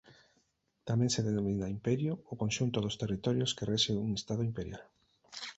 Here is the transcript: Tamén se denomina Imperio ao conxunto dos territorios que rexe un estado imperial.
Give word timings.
Tamén 0.87 1.09
se 1.15 1.25
denomina 1.27 1.73
Imperio 1.77 2.13
ao 2.27 2.39
conxunto 2.41 2.77
dos 2.81 2.97
territorios 3.01 3.53
que 3.55 3.67
rexe 3.71 3.91
un 4.05 4.11
estado 4.19 4.41
imperial. 4.49 4.83